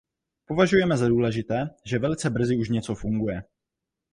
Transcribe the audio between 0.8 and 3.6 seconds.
za důležité, že velice brzy už něco funguje.